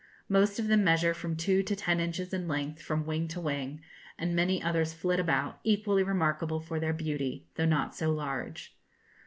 [0.27, 3.81] Most of them measure from two to ten inches in length from wing to wing,
[4.17, 8.75] and many others flit about, equally remarkable for their beauty, though not so large.